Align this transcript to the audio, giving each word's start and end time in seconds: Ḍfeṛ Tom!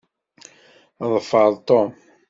Ḍfeṛ 1.13 1.51
Tom! 1.67 1.89